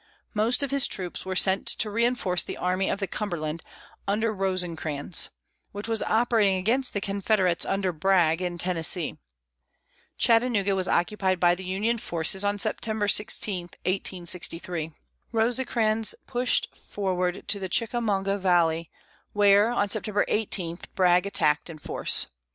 [0.33, 3.61] Most of his troops were sent to reinforce the Army of the Cumberland,
[4.07, 5.29] under Rosecrans,
[5.73, 9.19] which was operating against the Confederates under Bragg, in Tennessee.
[10.17, 14.91] Chattanooga was occupied by the Union forces on September 16, 1863.
[15.31, 18.89] Rosecrans pushed forward to the Chickamauga valley,
[19.33, 22.25] where, on September 18, Bragg attacked in force.